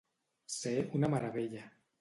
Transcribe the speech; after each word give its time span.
Ser 0.53 0.73
una 1.01 1.13
meravella. 1.17 1.67